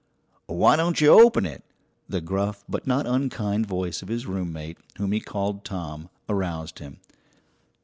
"Why 0.47 0.77
don't 0.77 0.99
you 0.99 1.09
open 1.09 1.45
it?" 1.45 1.63
The 2.09 2.21
gruff 2.21 2.63
but 2.67 2.87
not 2.87 3.05
unkind 3.05 3.67
voice 3.67 4.01
of 4.01 4.07
his 4.07 4.25
roommate, 4.25 4.79
whom 4.97 5.11
he 5.11 5.19
called 5.19 5.63
Tom, 5.63 6.09
aroused 6.27 6.79
him. 6.79 6.97